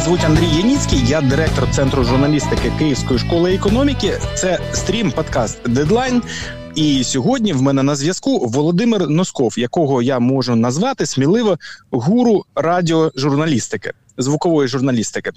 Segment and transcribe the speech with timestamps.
[0.00, 4.18] Звуть Андрій Яніцький, я директор центру журналістики Київської школи економіки.
[4.34, 6.22] Це стрім подкаст Дедлайн.
[6.74, 11.58] І сьогодні в мене на зв'язку Володимир Носков, якого я можу назвати сміливо
[11.90, 15.30] гуру радіожурналістики звукової журналістики.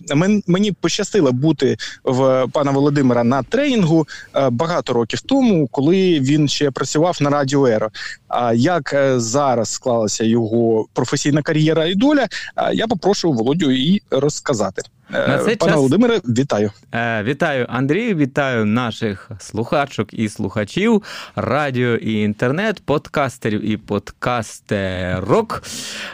[0.47, 6.71] Мені пощастило бути в пана Володимира на тренінгу е, багато років тому, коли він ще
[6.71, 7.89] працював на радіо Еро.
[8.27, 12.27] А як е, зараз склалася його професійна кар'єра і доля,
[12.57, 14.81] е, я попрошу Володю і розказати.
[15.13, 15.77] На цей Пане час...
[15.77, 16.71] Володимире, вітаю.
[16.91, 21.03] Е, Вітаю Андрію, вітаю наших слухачок і слухачів,
[21.35, 25.63] радіо і інтернет, подкастерів і подкастерок.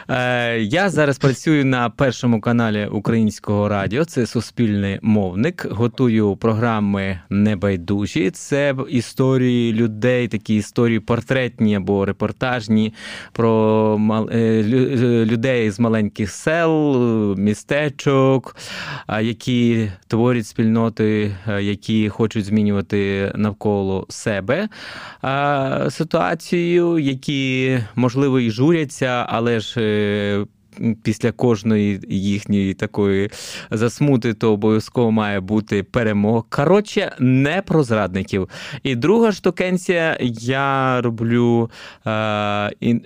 [0.08, 4.04] Е, Я зараз працюю на першому каналі Українського радіо.
[4.04, 5.66] Це суспільний мовник.
[5.70, 8.30] Готую програми небайдужі.
[8.30, 12.94] Це історії людей, такі історії портретні або репортажні
[13.32, 14.62] про е,
[15.24, 16.96] людей з маленьких сел,
[17.38, 18.56] містечок
[19.22, 24.68] які творять спільноти, які хочуть змінювати навколо себе
[25.90, 30.46] ситуацію, які можливо і журяться, але ж е,
[31.02, 33.30] після кожної їхньої такої
[33.70, 36.42] засмути, то обов'язково має бути перемога.
[36.48, 38.48] Коротше, не про зрадників.
[38.82, 41.70] І друга штукенція, я роблю
[42.06, 42.10] е,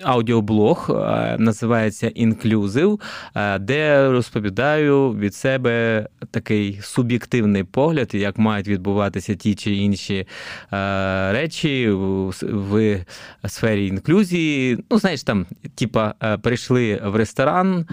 [0.03, 3.00] аудіоблог, е, називається Інклюзив,
[3.36, 10.27] е, де розповідаю від себе такий суб'єктивний погляд, як мають відбуватися ті чи інші
[10.72, 13.05] е, речі в, в
[13.47, 14.78] сфері інклюзії.
[14.91, 17.86] Ну, знаєш, там, типа, е, прийшли в ресторан ресторан,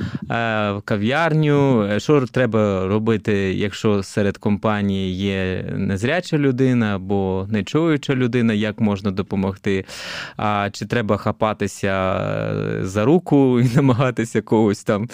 [0.77, 1.83] е, кав'ярню.
[1.83, 9.11] Е, що треба робити, якщо серед компанії є незряча людина або нечуюча людина, як можна
[9.11, 9.86] допомогти?
[10.38, 12.22] А чи треба хапатися
[12.81, 15.10] за руку і намагатися когось там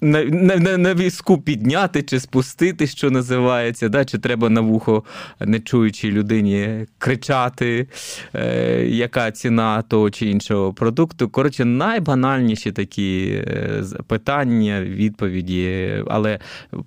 [0.00, 4.04] на на, на візку підняти чи спустити, що називається, да?
[4.04, 5.04] чи треба на вухо
[5.40, 7.88] нечуючій людині кричати,
[8.34, 11.28] е, яка ціна того чи іншого продукту.
[11.28, 16.38] Коротше, найбанальніші такі е, питання, відповіді, але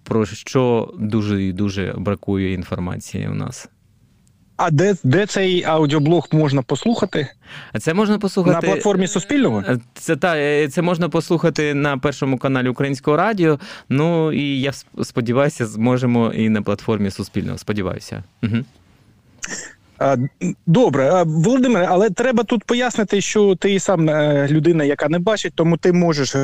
[0.04, 3.70] про що дуже і дуже бракує інформації у нас.
[4.58, 7.28] А де де цей аудіоблог можна послухати?
[7.80, 9.64] Це можна послухати на платформі Суспільного?
[9.68, 13.60] Е, це та е, це можна послухати на першому каналі Українського радіо.
[13.90, 14.72] Ну і я
[15.04, 17.58] сподіваюся, зможемо і на платформі Суспільного.
[17.58, 18.24] Сподіваюся.
[18.44, 18.58] Угу.
[20.68, 25.78] Добре, Володимире, але треба тут пояснити, що ти сам е, людина, яка не бачить, тому
[25.78, 26.36] ти можеш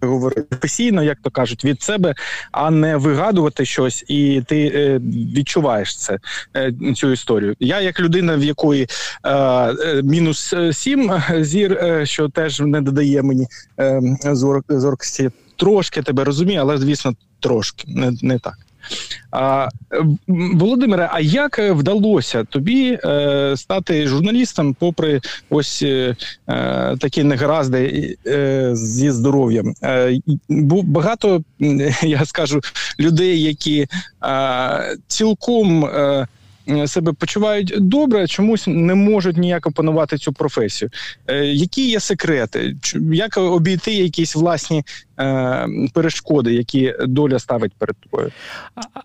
[0.00, 2.14] говорити професійно, як то кажуть, від себе,
[2.52, 5.00] а не вигадувати щось, і ти е,
[5.36, 6.18] відчуваєш це
[6.56, 7.54] е, цю історію.
[7.60, 8.88] Я, як людина, в якої
[9.24, 13.46] е, е мінус сім зір, е, що теж не додає мені
[13.80, 14.00] е,
[14.68, 18.67] зоркості, трошки тебе розумію, але звісно, трошки не, не так.
[19.30, 19.68] А,
[20.28, 26.16] Володимире, а як вдалося тобі е, стати журналістом, попри ось е,
[26.48, 29.74] е такі негаразди е, зі здоров'ям?
[29.82, 31.42] Е, багато
[32.02, 32.60] я скажу
[33.00, 33.86] людей, які
[35.08, 36.26] цілком е,
[36.86, 40.90] себе почувають добре, чомусь не можуть ніяк опанувати цю професію.
[41.26, 42.76] Е, Які є секрети?
[43.12, 44.84] Як обійти якісь власні
[45.20, 48.32] е, перешкоди, які доля ставить перед тобою?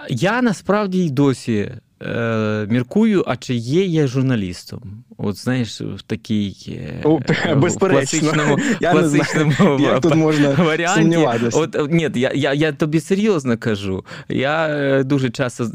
[0.10, 1.72] Я насправді й досі
[2.02, 5.04] е, міркую, а чи є я журналістом?
[5.24, 7.04] От знаєш, в такій е,
[7.80, 11.18] класичному я класичному як тут можна варіанті.
[11.54, 14.06] От ні, я я, я тобі серйозно кажу.
[14.30, 15.68] Я е, дуже часто е,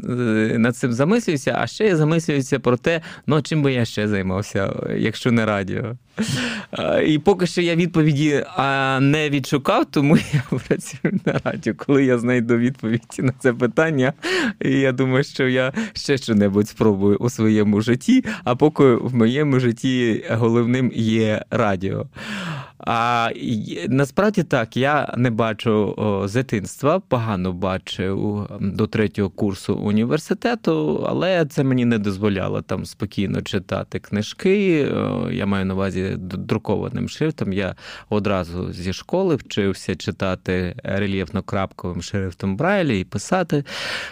[0.57, 4.73] над цим замислююся, а ще я замислююся про те, ну чим би я ще займався,
[4.97, 5.95] якщо не радіо.
[7.07, 8.45] І поки що я відповіді
[8.99, 11.73] не відшукав, тому я працюю на радіо.
[11.77, 14.13] Коли я знайду відповіді на це питання,
[14.59, 20.25] я думаю, що я ще що-небудь спробую у своєму житті, а поки в моєму житті
[20.29, 22.05] головним є радіо.
[22.79, 23.29] А
[23.87, 25.95] насправді так, я не бачу
[26.25, 33.41] з дитинства, погано бачив до третього курсу університету, але це мені не дозволяло там спокійно
[33.41, 34.87] читати книжки.
[35.31, 37.53] Я маю на увазі друкованим шрифтом.
[37.53, 37.75] Я
[38.09, 43.63] одразу зі школи вчився читати рельєфно-крапковим шрифтом Брайлі і писати.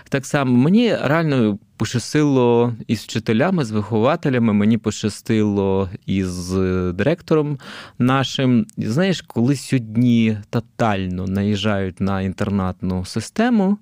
[0.10, 6.52] Так само мені реально пощастило із вчителями, з вихователями, мені пощастило із
[6.94, 7.58] директором
[8.00, 8.66] нашим.
[8.78, 13.78] Знаєш, коли сьогодні тотально наїжджають на інтернатну систему,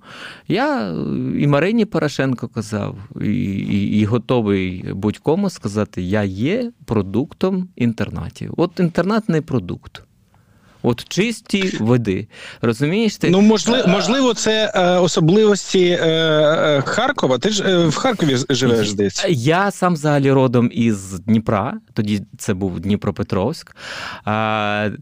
[0.47, 0.93] я
[1.39, 8.53] і Марині Порошенко казав, і, і, і готовий будь-кому сказати, я є продуктом інтернатів.
[8.57, 10.03] От інтернатний продукт.
[10.85, 12.27] От чисті води.
[12.61, 13.17] Розумієш?
[13.17, 13.29] Ти?
[13.29, 17.37] Ну, можливо, можливо, це е, особливості е, е, Харкова.
[17.37, 19.27] Ти ж е, в Харкові живеш здається?
[19.29, 23.75] Я сам взагалі родом із Дніпра, тоді це був Дніпропетровськ.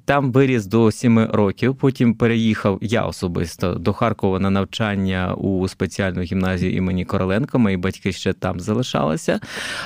[0.05, 1.75] Там виріс до 7 років.
[1.75, 7.59] Потім переїхав я особисто до Харкова на навчання у спеціальну гімназію імені Короленко.
[7.59, 9.39] Мої батьки ще там залишалися.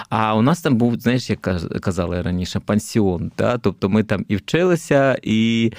[0.09, 1.41] А у нас там був, знаєш, як
[1.81, 3.31] казали раніше, пансіон.
[3.38, 3.57] Да?
[3.57, 5.71] Тобто ми там і вчилися, і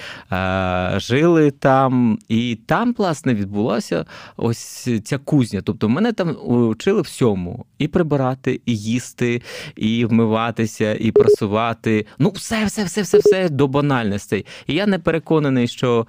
[0.99, 2.19] жили там.
[2.27, 4.05] І там, власне, відбулася
[4.37, 5.61] ось ця кузня.
[5.61, 6.35] Тобто мене там
[6.71, 9.41] вчили всьому: і прибирати, і їсти,
[9.75, 12.05] і вмиватися, і прасувати.
[12.19, 14.45] Ну, все, все, все, все, все до банальностей.
[14.67, 16.07] І я не переконаний, що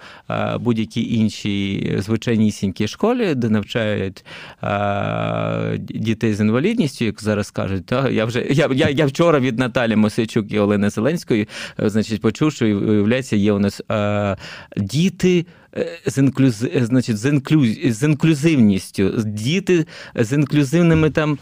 [0.60, 4.24] будь-які інші звичайнісінькі школі, де навчають
[5.78, 9.96] дітей з інвалідністю, як зараз кажуть, та я вже я, я, я вчора від Наталі
[9.96, 11.48] Мосичук і Олени Зеленської,
[11.78, 13.82] значить, почув, що виявляється, є у нас
[14.76, 15.46] діти.
[15.76, 16.66] Е, з інклюз...
[16.74, 17.78] значить, з, інклюз...
[17.84, 21.38] з інклюзивністю, діти з інклюзивними там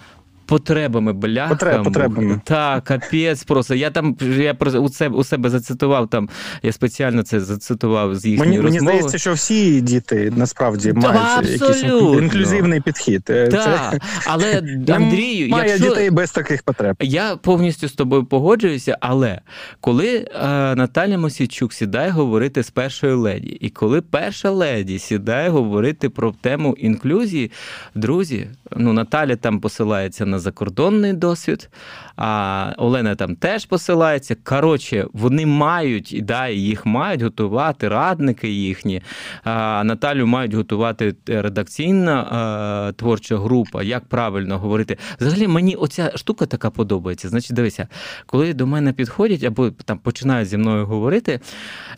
[0.48, 1.54] потребами, бляха.
[1.54, 2.40] Потреб, потребами.
[2.44, 3.74] Так, капець просто.
[3.74, 6.28] Я там я у себе у себе зацитував там,
[6.62, 8.84] я спеціально це зацитував з їхньої мені, розмови.
[8.84, 11.96] Мені здається, що всі діти насправді да, мають абсолютно.
[11.96, 13.24] якийсь інклюзивний підхід.
[13.24, 13.98] Так, це...
[14.26, 14.58] але
[14.88, 15.88] Андрію, має якщо...
[15.88, 16.96] дітей без таких потреб.
[17.00, 19.40] Я повністю з тобою погоджуюся, але
[19.80, 26.08] коли е, Наталя Мосійчук сідає говорити з першою леді, і коли перша леді сідає говорити
[26.08, 27.50] про тему інклюзії,
[27.94, 31.70] друзі, ну Наталя там посилається на закордонний досвід,
[32.16, 34.36] а Олена там теж посилається.
[34.44, 39.02] Коротше, вони мають і да, їх мають готувати радники їхні.
[39.44, 43.82] А Наталю мають готувати редакційна а, творча група.
[43.82, 44.96] Як правильно говорити?
[45.20, 47.28] Взагалі мені оця штука така подобається.
[47.28, 47.88] Значить, дивися,
[48.26, 51.40] коли до мене підходять або там починають зі мною говорити,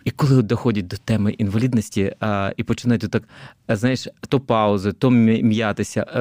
[0.05, 3.23] і коли доходять до теми інвалідності а, і починають так,
[3.69, 6.07] знаєш, то паузи, то м'ятися.
[6.17, 6.21] Е,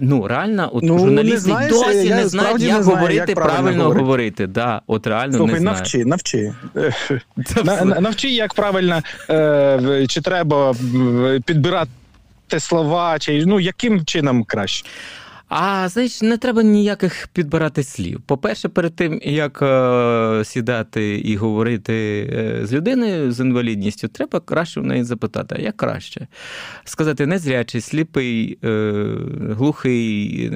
[0.00, 3.54] ну реально, от ну, журналісти знаєш, досі не знають, як не знаю, говорити, як правильно,
[3.54, 4.04] правильно говорити.
[4.04, 4.46] говорити.
[4.46, 5.76] Да, от реально Слухай, не знаю.
[5.76, 6.52] навчи, навчи.
[8.00, 10.74] Навчи, як правильно е, чи треба
[11.44, 11.90] підбирати
[12.58, 14.84] слова, чи ну яким чином краще.
[15.48, 18.20] А знаєш, не треба ніяких підбирати слів.
[18.26, 21.94] По-перше, перед тим як е, сідати і говорити
[22.32, 26.26] е, з людиною з інвалідністю, треба краще в неї запитати, а як краще
[26.84, 29.04] сказати незрячий, сліпий, е,
[29.50, 30.50] глухий,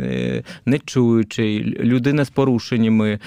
[0.67, 3.19] нечуючий, людина з порушеннями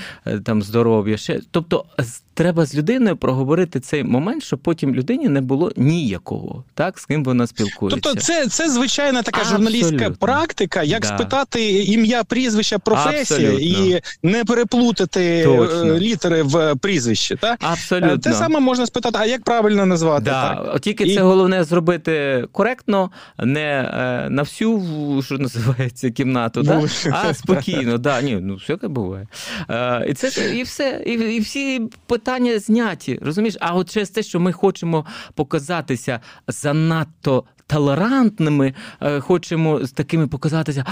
[0.44, 1.18] там здоров'я.
[1.18, 1.86] Ще тобто
[2.34, 7.24] треба з людиною проговорити цей момент, щоб потім людині не було ніякого, так з ким
[7.24, 8.00] вона спілкується.
[8.04, 9.72] Тобто, це це звичайна така Абсолютно.
[9.72, 11.08] журналістська практика, як да.
[11.08, 15.98] спитати ім'я, прізвище, професія і не переплутати е, Точно.
[15.98, 17.36] літери в прізвищі.
[17.36, 17.60] Так?
[17.62, 18.18] Абсолютно.
[18.18, 20.26] Те саме можна спитати, а як правильно назвати?
[20.26, 20.56] Да.
[20.56, 20.82] Так?
[20.82, 21.16] Тільки і...
[21.16, 23.12] це головне зробити коректно,
[23.44, 24.82] не е, на всю
[25.26, 26.82] що називається кімнату, да?
[27.12, 27.98] а спокійно.
[27.98, 28.22] Да.
[28.22, 29.28] Ні, ну все таке буває.
[29.70, 32.23] Е, і це і все, і, і всі питання
[32.60, 33.20] зняті.
[33.22, 33.58] Розумієш?
[33.60, 35.06] А от через те, що ми хочемо
[35.36, 40.86] показатися занадто толерантними, е, хочемо з такими показатися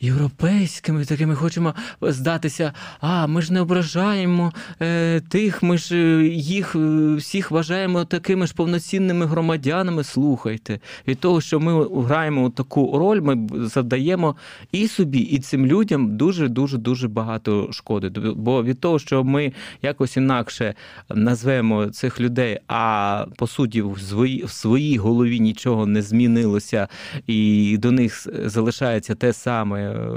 [0.00, 2.72] європейськими, такими хочемо здатися.
[3.00, 4.52] А ми ж не ображаємо
[4.82, 6.74] е, тих, ми ж е, їх
[7.16, 10.04] всіх вважаємо такими ж повноцінними громадянами.
[10.04, 14.36] Слухайте, від того, що ми граємо таку роль, ми завдаємо
[14.72, 18.08] і собі, і цим людям дуже дуже дуже багато шкоди.
[18.36, 19.52] Бо від того, що ми
[19.82, 20.74] якось інакше
[21.14, 26.88] назвемо цих людей, а по суті в своїй голові нічого не змінить змінилося,
[27.26, 30.08] і до них залишається те саме е,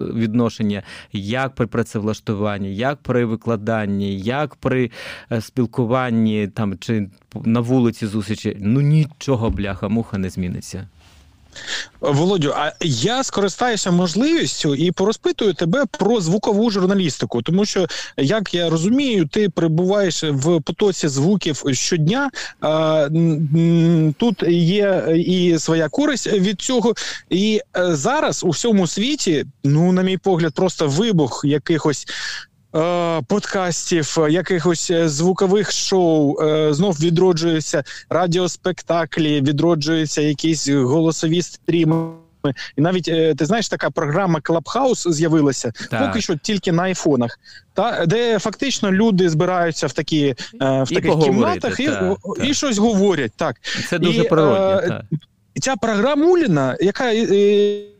[0.00, 4.90] відношення, як при працевлаштуванні, як при викладанні, як при
[5.32, 7.08] е, спілкуванні там чи
[7.44, 8.56] на вулиці зустрічі.
[8.60, 10.88] Ну нічого бляха, муха не зміниться.
[12.00, 17.86] Володю, а я скористаюся можливістю і порозпитую тебе про звукову журналістику, тому що,
[18.16, 22.30] як я розумію, ти перебуваєш в потоці звуків щодня.
[22.60, 23.08] А,
[24.18, 26.94] Тут є і своя користь від цього.
[27.30, 32.45] І е, зараз у всьому світі, ну, на мій погляд, просто вибух якихось Е,
[33.26, 42.08] подкастів, якихось е, звукових шоу, е, знов відроджуються радіоспектаклі, відроджуються якісь голосові стріми.
[42.76, 43.04] І навіть
[43.36, 46.06] ти знаєш, така програма Clubhouse з'явилася так.
[46.06, 47.38] поки що тільки на айфонах,
[47.74, 52.78] та де фактично люди збираються в такі в і таких кімнатах і, так, і щось
[52.78, 53.32] говорять.
[53.36, 53.56] Так
[53.88, 54.82] це дуже природно.
[54.88, 55.02] Так.
[55.60, 57.95] Ця програмуліна, яка Е,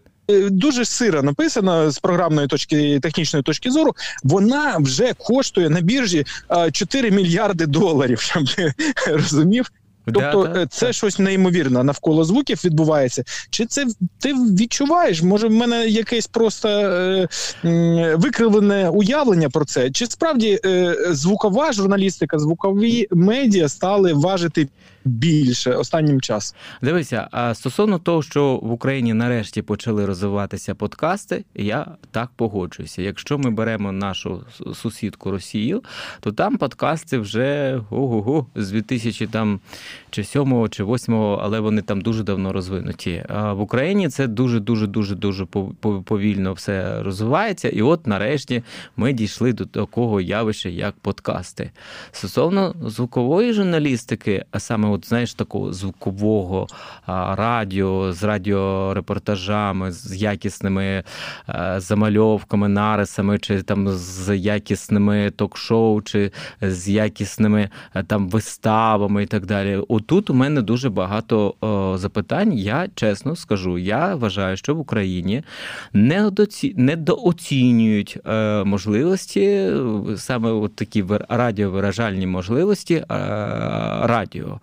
[0.50, 3.94] дуже сира написана з програмної точки технічної точки зору.
[4.22, 6.26] Вона вже коштує на біржі
[6.72, 8.20] 4 мільярди доларів.
[8.20, 8.74] Щоб ти
[9.06, 9.70] розумів.
[10.12, 10.92] Тобто да, е, це да.
[10.92, 13.24] щось неймовірне навколо звуків відбувається.
[13.50, 13.86] Чи це
[14.18, 15.22] ти відчуваєш?
[15.22, 17.28] Може, в мене якесь просто е,
[18.16, 19.90] викривлене уявлення про це?
[19.90, 24.68] Чи справді е, звукова журналістика, звукові медіа стали важити
[25.06, 26.58] більше останнім часом.
[26.82, 33.02] Дивися, а стосовно того, що в Україні нарешті почали розвиватися подкасти, я так погоджуюся.
[33.02, 34.44] Якщо ми беремо нашу
[34.74, 35.82] сусідку Росію,
[36.20, 39.60] то там подкасти вже ого-го, з 2000 там
[40.10, 43.24] чи 7 чи 8, але вони там дуже давно розвинуті.
[43.28, 45.46] А в Україні це дуже дуже дуже дуже
[46.04, 47.68] повільно все розвивається.
[47.68, 48.62] І от нарешті
[48.96, 51.70] ми дійшли до такого явища, як подкасти.
[52.12, 56.66] Стосовно звукової журналістики, а саме от знаєш такого звукового
[57.06, 61.04] радіо з радіорепортажами, з якісними
[61.76, 67.70] замальовками, нарисами, чи там з якісними ток-шоу, чи з якісними
[68.06, 69.82] там виставами і так далі.
[69.88, 71.54] Отут у мене дуже багато
[71.98, 72.52] запитань.
[72.52, 75.42] Я чесно скажу, я вважаю, що в Україні
[76.74, 79.70] недооцінюють е, можливості,
[80.16, 83.04] саме от такі радіовиражальні можливості
[84.02, 84.60] радіо.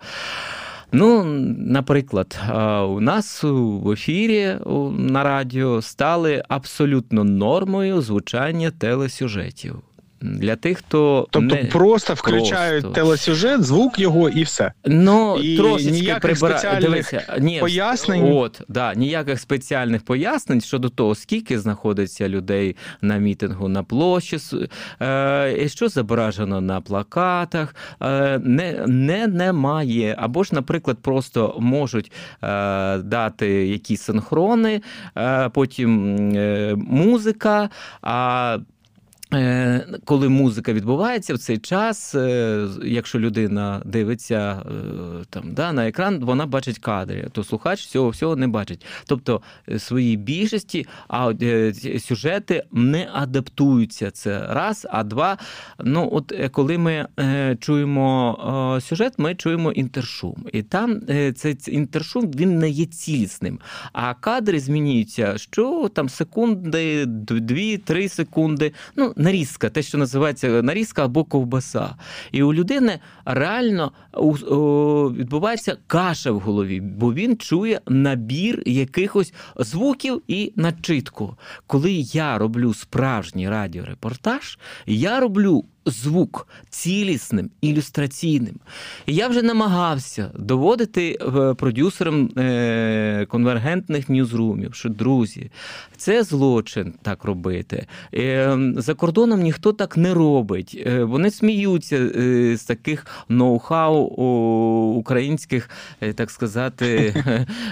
[0.92, 1.24] Ну,
[1.58, 2.40] наприклад,
[2.88, 4.56] у нас в ефірі
[4.98, 9.82] на радіо стали абсолютно нормою звучання телесюжетів
[10.24, 11.64] для тих, хто тобто не...
[11.64, 13.00] просто включають просто.
[13.00, 14.72] телесюжет, звук його і все.
[14.84, 16.78] Ну і трошечки прибира...
[16.80, 18.32] Дивися, ні, пояснень.
[18.32, 24.38] От да, ніяких спеціальних пояснень щодо того, скільки знаходиться людей на мітингу на площі,
[25.02, 30.16] е, що зображено на плакатах, е, не, не немає.
[30.18, 32.12] Або ж, наприклад, просто можуть
[32.42, 34.82] е, дати якісь синхрони,
[35.16, 37.70] е, потім е, музика.
[38.02, 38.58] а
[40.04, 46.24] коли музика відбувається в цей час, е, якщо людина дивиться е, там да, на екран,
[46.24, 48.86] вона бачить кадри, то слухач цього всього не бачить.
[49.06, 49.42] Тобто
[49.78, 51.32] своїй більшості а
[51.98, 54.10] сюжети не адаптуються.
[54.10, 55.38] Це раз, а два.
[55.84, 57.06] Ну, от коли ми
[57.60, 60.46] чуємо сюжет, ми чуємо інтершум.
[60.52, 61.00] І там
[61.34, 63.60] цей інтершум він не є цілісним.
[63.92, 68.72] А кадри змінюються, що там секунди, дві-три секунди.
[68.96, 71.96] Ну, нарізка, те, що називається нарізка або ковбаса.
[72.32, 73.92] І у людини реально
[75.18, 81.36] відбувається каша в голові, бо він чує набір якихось звуків і начитку.
[81.66, 88.54] Коли я роблю справжній радіорепортаж, я роблю звук цілісним, ілюстраційним.
[89.06, 95.50] І я вже намагався доводити е, продюсерам е, конвергентних ньюзрумів, що друзі,
[95.96, 97.86] це злочин так робити.
[98.14, 100.86] Е, за кордоном ніхто так не робить.
[101.00, 102.08] Вони сміються
[102.56, 103.94] з таких ноу-хау
[104.94, 105.70] українських,
[106.14, 107.14] так сказати,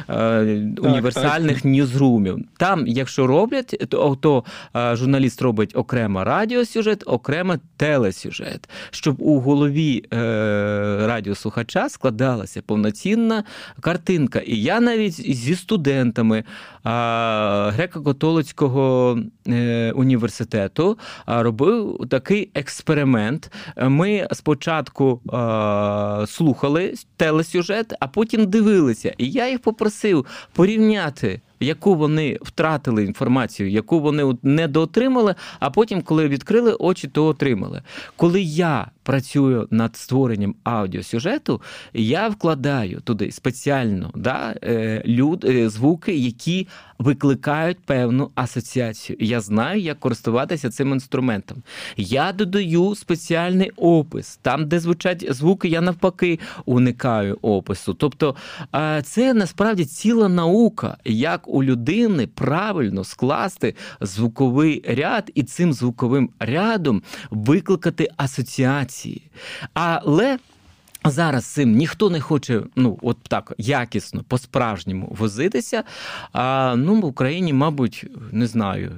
[0.78, 2.38] універсальних ньюзрумів.
[2.56, 4.44] Там, якщо роблять, то, то
[4.96, 10.16] журналіст робить окремо радіосюжет, окремо теле телесюжет, щоб у голові е,
[11.06, 13.44] радіослухача складалася повноцінна
[13.80, 14.38] картинка.
[14.38, 16.44] І я навіть зі студентами е,
[17.70, 23.52] греко-католицького е, університету робив такий експеримент.
[23.82, 29.14] Ми спочатку е, слухали телесюжет, а потім дивилися.
[29.18, 36.28] І я їх попросив порівняти яку вони втратили інформацію, яку вони недоотримали, а потім, коли
[36.28, 37.82] відкрили очі, то отримали.
[38.16, 46.16] Коли я працюю над створенням аудіосюжету, я вкладаю туди спеціально да, е, люд, е, звуки,
[46.16, 46.68] які
[47.02, 49.16] викликають певну асоціацію.
[49.20, 51.62] Я знаю, як користуватися цим інструментом.
[51.96, 54.38] Я додаю спеціальний опис.
[54.42, 57.94] Там, де звучать звуки, я навпаки уникаю опису.
[57.94, 58.36] Тобто
[59.02, 67.02] це насправді ціла наука, як у людини правильно скласти звуковий ряд і цим звуковим рядом
[67.30, 68.08] викликати
[68.92, 69.22] асоціації.
[69.74, 70.38] Але
[71.04, 75.82] Зараз цим ніхто не хоче, ну от так якісно, по-справжньому возитися.
[76.32, 78.92] А ну в Україні, мабуть, не знаю,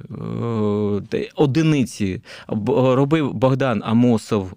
[1.13, 2.21] е, одиниці
[2.77, 4.53] робив Богдан Амосов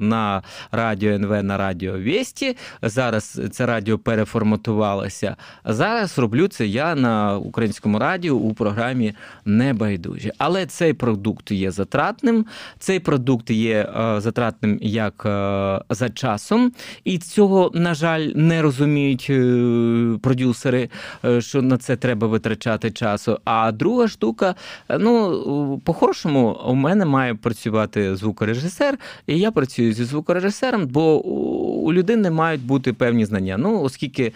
[0.00, 0.42] на
[0.72, 2.56] радіо НВ на радіо Весті.
[2.82, 5.36] Зараз це радіо переформатувалося.
[5.64, 10.32] Зараз роблю це я на українському радіо у програмі Небайдужі.
[10.38, 12.46] Але цей продукт є затратним.
[12.78, 15.14] Цей продукт є затратним як
[15.90, 16.67] за часом.
[17.04, 20.88] І цього, на жаль, не розуміють е, продюсери,
[21.24, 23.38] е, що на це треба витрачати часу.
[23.44, 24.54] А друга штука,
[24.98, 31.24] ну по-хорошому, у мене має працювати звукорежисер, і я працюю зі звукорежисером, бо
[31.88, 33.56] у людини мають бути певні знання.
[33.58, 34.32] Ну, оскільки е,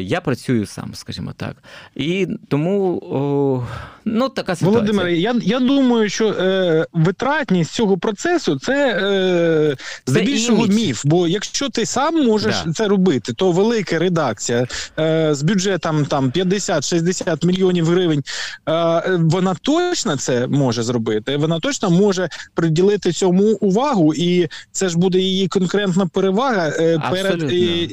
[0.00, 1.56] я працюю сам, скажімо так.
[1.96, 3.66] І тому о,
[4.04, 4.80] ну, така ситуація.
[4.80, 9.76] Володимир, я я думаю, що е, витратність цього процесу це е,
[10.06, 11.02] здебільшого міф.
[11.04, 12.72] Бо якщо ти сам можеш да.
[12.72, 14.66] це робити, то велика редакція
[14.98, 18.22] е, з бюджетом там 50-60 мільйонів гривень,
[18.68, 21.36] е, вона точно це може зробити.
[21.36, 27.42] Вона точно може приділити цьому увагу, і це ж буде її конкурентна перевага е, перед
[27.42, 27.88] е,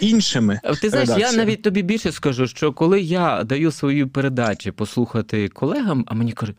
[0.00, 0.60] іншими.
[0.80, 6.04] Ти знаєш, я навіть тобі більше скажу, що коли я даю свою передачу послухати колегам,
[6.08, 6.56] а мені кажуть,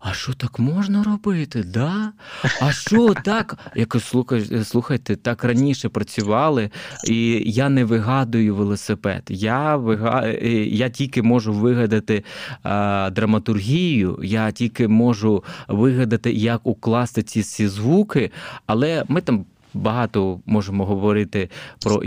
[0.00, 1.62] а що так можна робити?
[1.62, 2.12] Да?
[2.60, 3.58] А що так?
[3.76, 6.70] Я кажу, слухай, слухайте, так раніше працювали,
[7.08, 9.22] і я не вигадую велосипед.
[9.28, 10.26] Я вига...
[10.66, 12.24] я тільки можу вигадати
[12.62, 18.30] а, драматургію, я тільки можу вигадати, як укласти ці всі звуки,
[18.66, 21.50] але ми там багато можемо говорити
[21.84, 22.02] про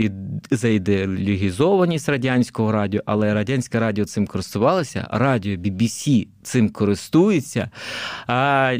[0.50, 5.08] заідеологізованість радянського радіо, але радянське радіо цим користувалося.
[5.10, 7.70] Радіо BBC цим користується,
[8.26, 8.72] а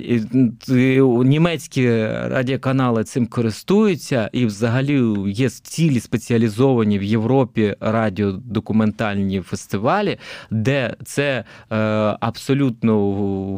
[1.24, 10.18] німецькі радіоканали цим користуються, і взагалі є цілі спеціалізовані в Європі радіодокументальні фестивалі,
[10.50, 11.76] де це е,
[12.20, 12.92] абсолютно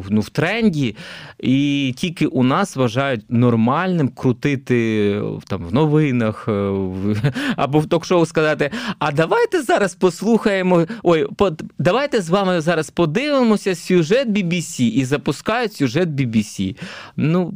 [0.09, 0.95] ну, в тренді,
[1.39, 6.71] і тільки у нас вважають нормальним крутити там в новинах е,
[7.55, 10.85] або в ток-шоу сказати: а давайте зараз послухаємо.
[11.03, 16.75] Ой, по, давайте з вами зараз подивимося сюжет BBC і запускають сюжет BBC.
[17.17, 17.53] Ну,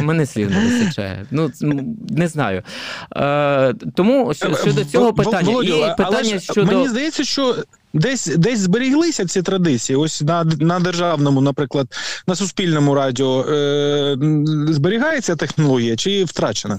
[0.00, 1.26] мене слів не вистачає.
[1.30, 1.50] Ну,
[2.10, 2.62] не знаю.
[3.16, 5.50] Е, Тому щодо цього питання.
[5.50, 6.72] Володю, і питання але щодо...
[6.72, 7.56] Мені здається, що.
[7.92, 9.96] Десь десь зберіглися ці традиції.
[9.96, 11.86] Ось на на державному, наприклад,
[12.26, 14.16] на суспільному радіо е,
[14.68, 16.78] зберігається технологія чи втрачена?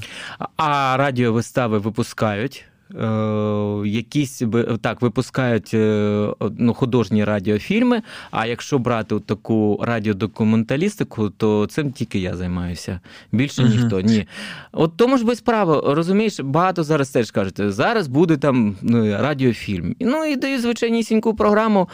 [0.57, 2.65] А радіовистави випускають.
[2.99, 4.41] Е, якісь
[4.81, 6.27] так випускають е,
[6.57, 8.01] ну, художні радіофільми.
[8.31, 12.99] А якщо брати таку радіодокументалістику, то цим тільки я займаюся.
[13.31, 13.81] Більше uh-huh.
[13.81, 14.01] ніхто.
[14.01, 14.27] Ні.
[14.71, 19.95] От тому ж без права, розумієш, багато зараз теж кажуть, зараз буде там ну, радіофільм.
[19.99, 21.89] Ну і даю звичайнісіньку програму,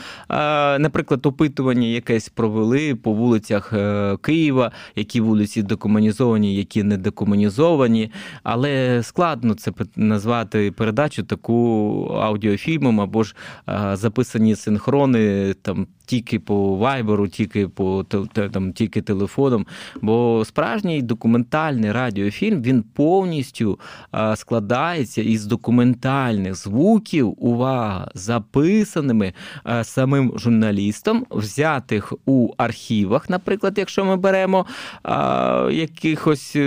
[0.79, 8.11] наприклад, опитування якесь провели по вулицях е, Києва, які вулиці декомунізовані, які не декомунізовані,
[8.43, 13.35] але складно це назвати передачу таку аудіофільмом або ж
[13.93, 18.05] записані синхрони там тільки по вайберу, тільки по
[18.51, 19.65] там, тільки телефоном.
[20.01, 23.79] Бо справжній документальний радіофільм він повністю
[24.35, 29.33] складається із документальних звуків, увага, записаними
[29.83, 34.65] самим журналістом, взятих у архівах, наприклад, якщо ми беремо
[35.71, 36.59] якихось е,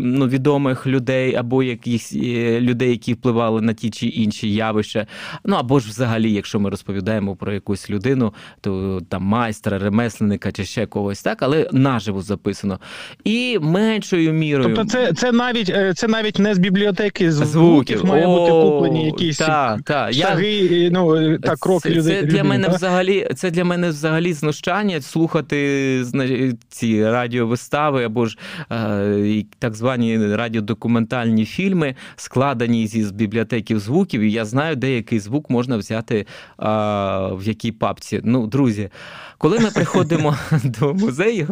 [0.00, 5.06] ну, відомих людей або якихось е, людей, які впливали на ті чи інші явища.
[5.44, 8.69] Ну або ж взагалі, якщо ми розповідаємо про якусь людину, то
[9.08, 12.80] там майстра, ремесленника чи ще когось, так, але наживо записано.
[13.24, 14.76] І меншою мірою.
[14.76, 18.04] Тобто, це це навіть е, це навіть не з бібліотеки звуків, звуків.
[18.04, 20.12] має О, бути куплені якісь та, та.
[20.12, 20.90] штаги, Я...
[20.90, 22.20] ну е, та кроки це, людей.
[22.20, 26.04] Це для мене взагалі це для мене взагалі знущання слухати
[26.68, 28.38] ці радіовистави або ж
[28.72, 34.20] е, так звані радіодокументальні фільми, складені зі бібліотеків звуків.
[34.20, 36.26] І я знаю, деякий звук можна взяти е,
[37.32, 38.20] в якій папці.
[38.24, 38.88] Ну, друзі,
[39.38, 41.48] коли ми приходимо до музею.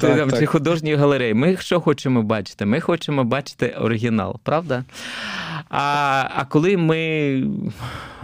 [0.00, 0.30] Там.
[0.38, 1.34] Чи художньої галереї.
[1.34, 2.66] Ми що хочемо бачити?
[2.66, 4.84] Ми хочемо бачити оригінал, правда?
[5.68, 6.98] А а коли ми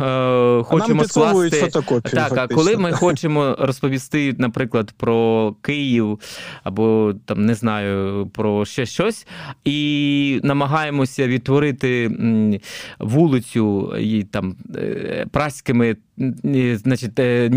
[0.00, 2.44] е, хочемо скласти фотокопію, так, фактично.
[2.44, 6.18] а коли ми хочемо розповісти, наприклад, про Київ
[6.64, 9.26] або там не знаю про ще щось,
[9.64, 12.10] і намагаємося відтворити
[12.98, 15.96] вулицю і там е, праськими
[16.74, 17.50] значить, е,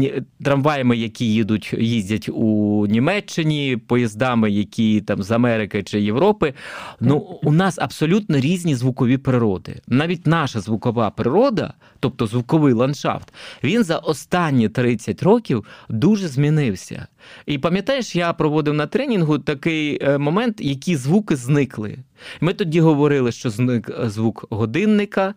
[0.43, 6.53] трамваями, які їдуть, їздять у Німеччині, поїздами, які там з Америки чи Європи.
[6.99, 9.74] Ну, у нас абсолютно різні звукові природи.
[9.87, 13.33] Навіть наша звукова природа, тобто звуковий ландшафт,
[13.63, 17.07] він за останні 30 років дуже змінився.
[17.45, 21.97] І пам'ятаєш, я проводив на тренінгу такий е, момент, які звуки зникли.
[22.41, 25.33] Ми тоді говорили, що зник звук годинника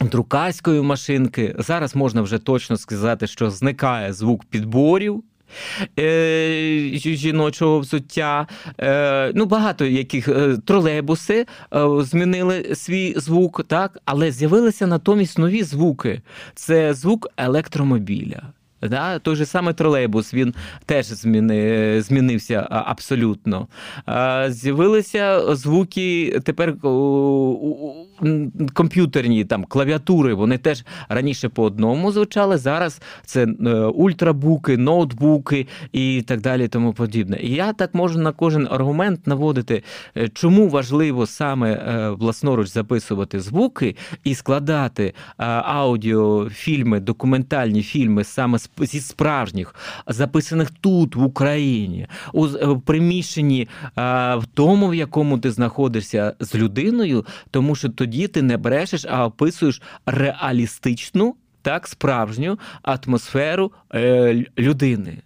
[0.00, 1.54] друкарської машинки.
[1.58, 5.24] Зараз можна вже точно сказати, що зникає звук підборів.
[5.98, 8.46] Е, жіночого взуття.
[8.80, 11.46] Е, ну, Багато яких е, тролейбуси
[11.98, 16.22] змінили свій звук, так, але з'явилися натомість нові звуки.
[16.54, 18.42] Це звук електромобіля.
[18.82, 19.18] Да?
[19.18, 20.54] Той же самий тролейбус він
[20.86, 23.68] теж зміни, змінився абсолютно.
[24.48, 26.74] З'явилися звуки тепер
[28.74, 30.34] комп'ютерні там клавіатури.
[30.34, 32.58] Вони теж раніше по одному звучали.
[32.58, 36.68] Зараз це е, ультрабуки, ноутбуки і так далі.
[36.68, 37.38] Тому подібне.
[37.42, 39.82] І я так можу на кожен аргумент наводити,
[40.16, 49.00] е, чому важливо саме е, власноруч записувати звуки і складати аудіофільми, документальні фільми саме зі
[49.00, 49.74] справжніх,
[50.06, 52.46] записаних тут, в Україні, у
[52.78, 59.06] приміщенні в тому, в якому ти знаходишся з людиною, тому що тоді ти не брешеш,
[59.08, 65.18] а описуєш реалістичну, так, справжню атмосферу е, людини.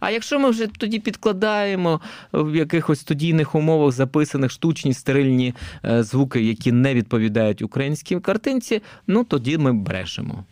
[0.00, 2.00] А якщо ми вже тоді підкладаємо
[2.32, 9.24] в якихось студійних умовах записаних штучні стерильні е, звуки, які не відповідають українській картинці, ну
[9.24, 10.44] тоді ми брешемо.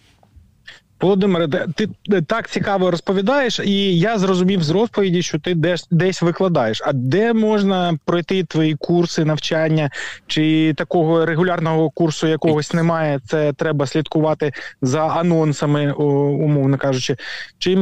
[1.00, 1.88] Володимире, ти
[2.26, 6.82] так цікаво розповідаєш, і я зрозумів з розповіді, що ти десь десь викладаєш.
[6.84, 9.90] А де можна пройти твої курси навчання,
[10.26, 13.20] чи такого регулярного курсу якогось немає?
[13.26, 17.16] Це треба слідкувати за анонсами, умовно кажучи.
[17.58, 17.74] Чи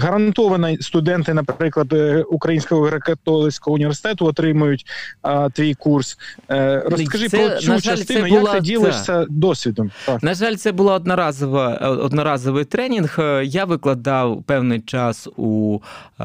[0.00, 4.86] гарантовано студенти, наприклад, е, Українського греко-католицького університету отримують
[5.22, 6.18] а, твій курс?
[6.50, 9.90] Е, розкажи це, про цю жаль, частину, як ти ділишся досвідом?
[10.06, 10.22] Так.
[10.22, 13.16] На жаль, це була одноразова одноразова одноразовий тренінг.
[13.18, 15.78] Е, я викладав певний час у
[16.20, 16.24] е,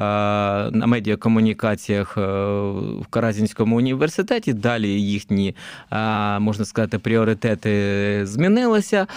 [0.71, 2.21] на медіакомунікаціях е,
[3.01, 4.53] в Каразінському університеті.
[4.53, 5.55] Далі їхні
[6.39, 9.07] можна сказати пріоритети змінилися.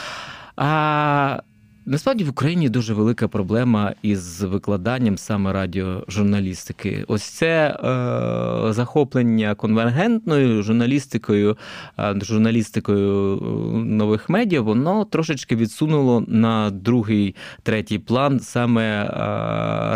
[1.86, 7.04] Насправді в Україні дуже велика проблема із викладанням саме радіожурналістики.
[7.08, 11.56] Ось це е, захоплення конвергентною журналістикою,
[11.98, 19.08] е, журналістикою е, нових медіа, воно трошечки відсунуло на другий, третій план саме е,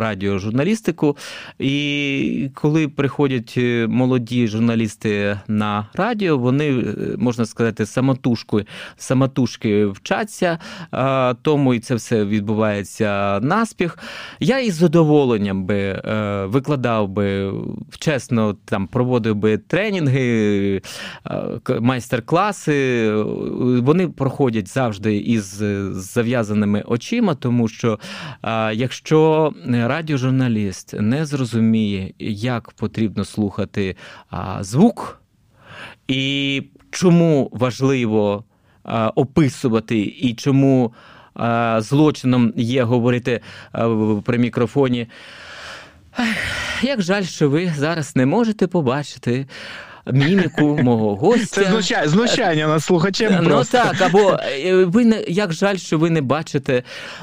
[0.01, 1.16] радіожурналістику.
[1.59, 10.59] І коли приходять е, молоді журналісти на радіо, вони е, можна сказати самотужки, самотужки вчаться
[11.42, 13.99] тому і це все відбувається наспіх.
[14.41, 17.53] Я із задоволенням би е, викладав би
[17.99, 20.83] чесно, там проводив би тренінги,
[21.27, 23.11] е, майстер-класи.
[23.83, 25.45] Вони проходять завжди із
[25.93, 27.99] зав'язаними очима, тому що
[28.43, 33.97] е, якщо радіожурналіст не зрозуміє, як потрібно слухати
[34.61, 35.23] звук,
[36.09, 38.45] і чому важливо
[39.15, 40.93] описувати, і чому
[41.79, 43.40] злочином є говорити
[44.25, 45.09] при мікрофоні.
[46.83, 49.46] Як жаль, що ви зараз не можете побачити.
[50.12, 51.62] Міміку мого гостя.
[51.62, 53.38] Це знущання, знущання над слухачем.
[53.42, 53.79] Ну просто.
[53.79, 56.83] так, або е, ви не як жаль, що ви не бачите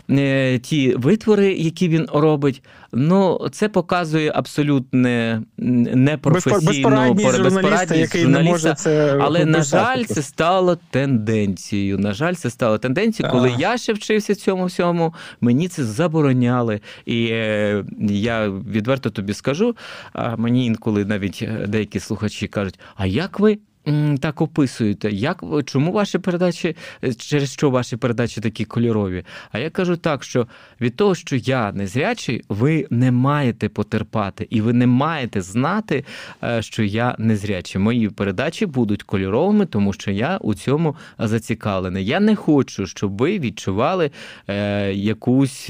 [0.10, 2.64] е, ті витвори, які він робить.
[2.96, 10.78] Ну, це показує абсолютне непрофесійну безпорадність журналіста, не може це але на жаль, це стало
[10.90, 12.00] тенденцією.
[12.00, 13.32] На жаль, це стало тенденцією.
[13.32, 13.60] Коли а.
[13.60, 16.80] я ще вчився цьому всьому, мені це забороняли.
[17.06, 19.76] І е, я відверто тобі скажу.
[20.14, 23.60] А мені інколи навіть деякі слухачі кажуть: а як ви?
[24.20, 26.76] так описуєте, як чому ваші передачі,
[27.18, 29.24] через що ваші передачі такі кольорові?
[29.52, 30.48] А я кажу так, що
[30.82, 36.06] від того, що я незрячий, ви не маєте потерпати, і ви не маєте знати,
[36.44, 37.82] е, що я незрячий.
[37.82, 42.06] Мої передачі будуть кольоровими, тому що я у цьому зацікавлений.
[42.06, 44.12] Я не хочу, щоб ви відчували
[44.48, 45.70] е, якусь,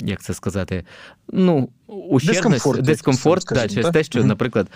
[0.00, 0.84] як це сказати,
[1.32, 3.92] ну, ущербність, дискомфорт, дискомфорт скажімо, да, через так?
[3.92, 4.66] те, що, наприклад,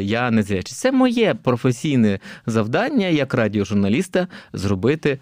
[0.00, 0.74] я не зрячий.
[0.74, 5.18] Це моє професійне завдання як радіожурналіста зробити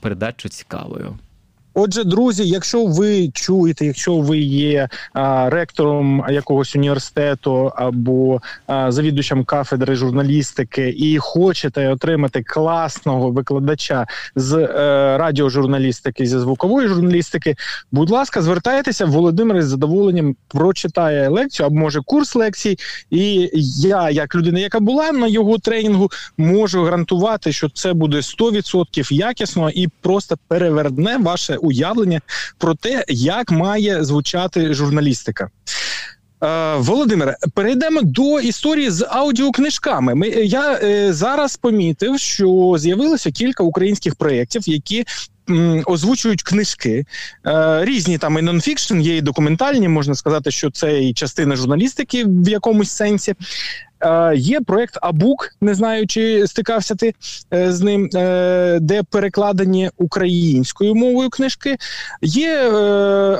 [0.00, 1.18] передачу цікавою.
[1.74, 9.44] Отже, друзі, якщо ви чуєте, якщо ви є а, ректором якогось університету або а, завідувачем
[9.44, 14.06] кафедри журналістики і хочете отримати класного викладача
[14.36, 14.68] з е,
[15.18, 17.56] радіожурналістики, зі звукової журналістики,
[17.92, 22.78] будь ласка, звертайтеся, Володимир з задоволенням прочитає лекцію або може курс лекцій.
[23.10, 29.12] І я, як людина, яка була на його тренінгу, можу гарантувати, що це буде 100%
[29.12, 32.20] якісно і просто переверне ваше уявлення
[32.58, 35.48] про те, як має звучати журналістика.
[36.42, 40.14] Е, Володимире, перейдемо до історії з аудіокнижками.
[40.14, 45.04] Ми я е, зараз помітив, що з'явилося кілька українських проєктів, які
[45.86, 47.04] озвучують книжки.
[47.46, 52.24] Е, різні там і нонфікшн, є і документальні, можна сказати, що це і частина журналістики
[52.26, 53.34] в якомусь сенсі.
[54.02, 57.14] Е, є проект Абук, не знаю, чи стикався ти
[57.54, 61.76] е, з ним, е, де перекладені українською мовою книжки.
[62.22, 62.68] Є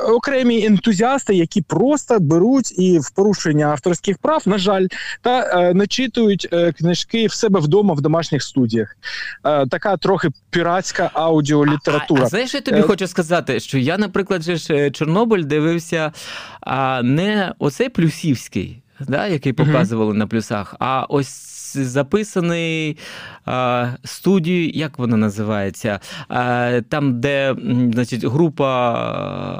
[0.07, 4.87] окремі ентузіасти, які просто беруть і в порушення авторських прав, на жаль,
[5.21, 8.97] та начитують книжки в себе вдома в домашніх студіях.
[9.43, 12.21] Така трохи піратська аудіолітература.
[12.21, 16.11] А, а знаєш, я тобі хочу сказати, що я, наприклад, же ж Чорнобиль дивився
[16.61, 20.17] а не оцей плюсівський да, який показували uh-huh.
[20.17, 20.75] на плюсах.
[20.79, 22.97] А ось записаний
[23.45, 25.99] а, студію, як вона називається?
[26.27, 27.55] А, Там, де
[27.93, 28.93] значить, група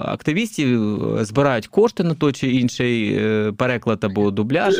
[0.05, 4.75] активістів збирають кошти на той чи інший е, переклад або дубляж.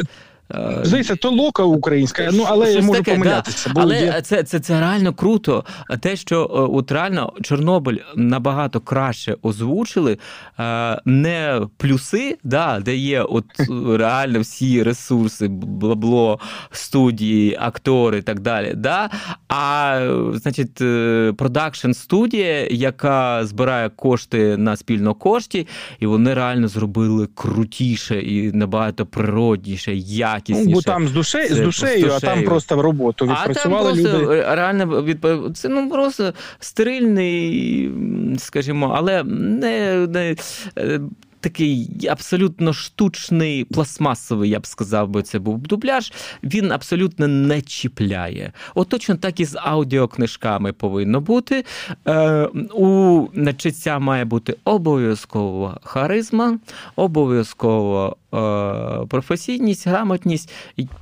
[0.52, 3.72] Е, Здається, то лока українська, ну але Щось я можу таке, помилятися.
[3.76, 3.82] Да.
[3.82, 4.22] Але є...
[4.22, 5.66] це це, це реально круто.
[6.00, 10.18] Те, що е, от реально Чорнобиль набагато краще озвучили,
[10.60, 13.46] е, не плюси, да, де є от
[13.98, 16.40] реально всі ресурси, блабло,
[16.72, 18.74] студії, актори і так далі.
[18.76, 19.10] Да,
[19.48, 20.00] А
[20.34, 20.76] значить,
[21.38, 25.68] продакшн студія, яка збирає кошти на спільно кошті,
[26.00, 29.94] і вони реально зробили крутіше і набагато природніше.
[29.96, 30.70] якісніше якісніше.
[30.70, 34.04] Ну, бо там з душею, з душею, а там просто в роботу відпрацювали а там
[34.04, 34.42] просто люди.
[34.42, 35.28] Реально відп...
[35.56, 37.92] це ну просто стерильний,
[38.38, 40.36] скажімо, але не, не
[40.78, 41.00] е,
[41.44, 46.14] такий абсолютно штучний, пластмасовий, я б сказав, би це був дубляж.
[46.44, 48.52] Він абсолютно не чіпляє.
[48.76, 51.66] От точно так і з аудіокнижками повинно бути.
[52.08, 56.60] Е, У читця має бути обов'язково харизма,
[56.96, 58.18] обов'язково.
[58.34, 60.52] Е, професійність, грамотність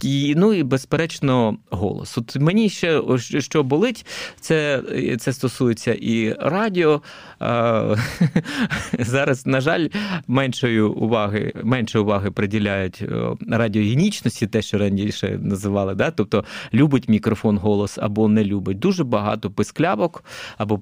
[0.02, 2.18] і, ну і безперечно голос.
[2.18, 3.02] От мені ще
[3.40, 4.06] що болить,
[4.40, 4.84] це
[5.20, 7.02] це стосується і радіо.
[7.42, 7.98] Е,
[9.00, 9.88] зараз, на жаль,
[10.28, 13.08] меншої уваги менше уваги приділяють е,
[13.50, 16.12] радіогенічності, те, що раніше називали, да?
[16.12, 18.80] тобто любить мікрофон голос або не любить.
[18.80, 20.24] Дуже багато писклявок
[20.58, 20.80] або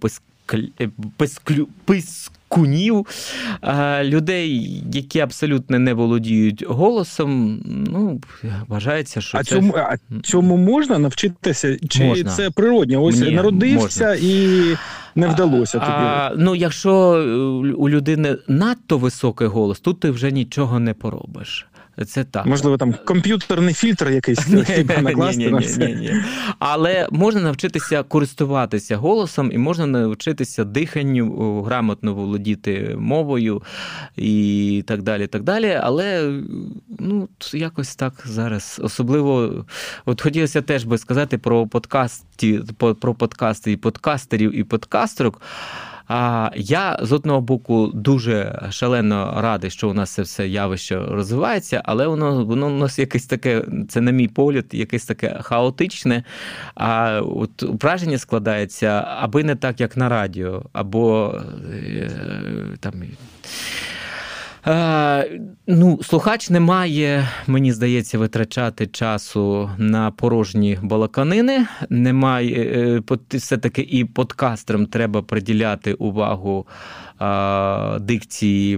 [1.18, 1.68] писклю,
[2.50, 3.06] пискунів,
[4.04, 7.62] людей, які абсолютно не володіють голосом.
[7.66, 8.22] Ну,
[8.68, 9.56] вважається, що а це...
[9.56, 11.78] цьому а цьому можна навчитися?
[11.90, 12.32] Чи можна.
[12.32, 13.00] це природня?
[13.00, 14.14] Ось Ні, народився можна.
[14.14, 14.78] і
[15.16, 15.92] не вдалося тобі.
[15.92, 16.92] А, Ну, якщо
[17.78, 21.68] у людини надто високий голос, тут ти вже нічого не поробиш.
[22.08, 22.46] Це так.
[22.46, 24.48] Можливо, там комп'ютерний фільтр якийсь
[25.02, 26.24] накласти на все.
[26.60, 33.62] Але можна навчитися користуватися голосом і можна навчитися диханню, грамотно володіти мовою
[34.18, 35.28] і так далі.
[35.28, 35.80] так далі.
[35.82, 36.40] Але
[37.00, 38.82] ну, якось так зараз.
[38.84, 39.66] Особливо,
[40.06, 42.62] от хотілося теж би сказати про подкасті,
[43.02, 45.42] про подкасти і подкастерів, і подкастерок.
[46.12, 51.82] А я з одного боку дуже шалено радий, що у нас це все явище розвивається,
[51.86, 56.24] але воно воно у нас якесь таке, це на мій погляд, якесь таке хаотичне.
[56.76, 61.36] А от враження складається аби не так, як на радіо, або
[61.74, 62.10] е,
[62.80, 62.94] там.
[64.68, 71.66] Е, ну, Слухач не має, мені здається, витрачати часу на порожні балаканини.
[71.90, 76.68] Немає е, все-таки і подкастерам треба приділяти увагу
[77.22, 78.78] е, дикції,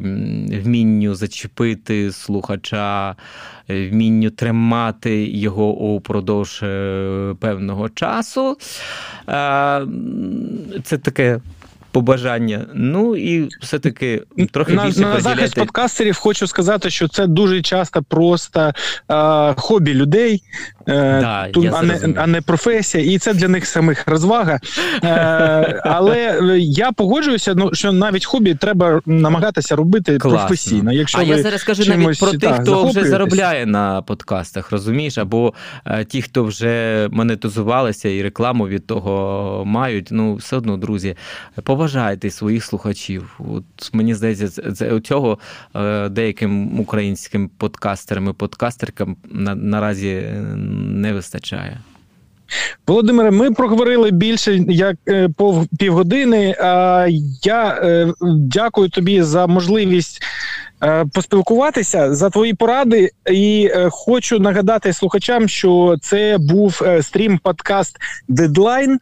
[0.63, 3.15] вмінню зачепити слухача,
[3.69, 6.59] вмінню тримати його упродовж
[7.39, 8.57] певного часу.
[10.83, 11.39] Це таке
[11.91, 12.65] побажання.
[12.73, 18.03] Ну і все-таки трохи на, більше на захист подкастерів хочу сказати, що це дуже часто
[18.03, 18.73] просто
[19.09, 20.43] е, хобі людей,
[20.87, 24.59] е, да, тут, а, не, а не професія, і це для них самих розвага.
[25.03, 30.39] Е, але я погоджуюся, ну що навіть хобі треба намагатися робити Класно.
[30.39, 30.91] професійно.
[30.91, 35.17] Якщо а ви я зараз кажу навіть про тих, хто вже заробляє на подкастах, розумієш,
[35.17, 35.53] або
[35.85, 40.07] е, ті, хто вже монетизувалися і рекламу від того мають.
[40.11, 41.15] Ну, все одно, друзі,
[41.81, 43.39] поважайте своїх слухачів.
[43.39, 45.37] От Мені здається, це цього
[45.75, 50.23] е, деяким українським подкастерам і подкастеркам на, наразі
[50.85, 51.79] не вистачає.
[52.87, 55.29] Володимире, ми проговорили більше як е,
[55.79, 56.55] півгодини.
[57.43, 60.21] Я е, дякую тобі за можливість
[61.13, 63.09] поспілкуватися за твої поради.
[63.31, 68.99] І хочу нагадати слухачам, що це був стрім подкаст Дедлайн.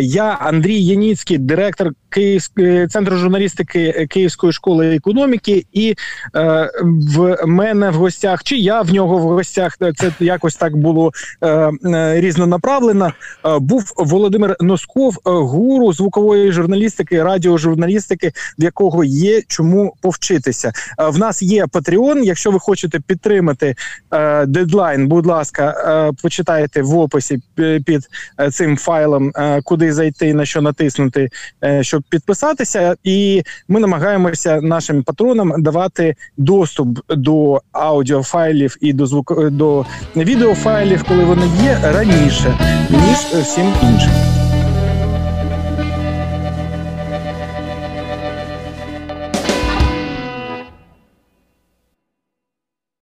[0.00, 5.94] Я Андрій Яніцький, директор Київської центру журналістики Київської школи економіки, і
[6.36, 6.70] е,
[7.14, 11.48] в мене в гостях, чи я в нього в гостях, це якось так було е,
[11.84, 13.12] е різнонаправлено.
[13.46, 20.72] Е, був Володимир Носков, е, гуру звукової журналістики, радіожурналістики, в якого є чому повчитися.
[20.98, 23.74] Е, в нас є Patreon, Якщо ви хочете підтримати
[24.12, 27.42] е, дедлайн, будь ласка, почитайте в описі
[27.84, 28.08] під
[28.52, 29.32] цим файлом,
[29.64, 31.28] куди зайти на що натиснути,
[31.98, 39.86] щоб підписатися, і ми намагаємося нашим патронам давати доступ до аудіофайлів і до звук до
[40.16, 42.58] відеофайлів, коли вони є раніше
[42.90, 44.37] ніж всім іншим.